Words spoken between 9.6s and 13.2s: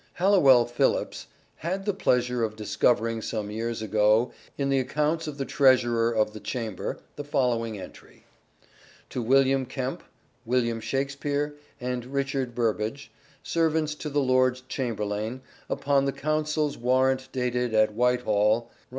Kempe, William Shakespeare and Richard Burbage,